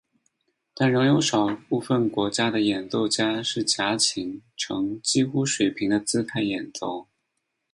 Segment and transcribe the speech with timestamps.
[0.73, 7.05] 但仍有少部分国家的演奏家是夹琴呈几乎水平的姿态演奏。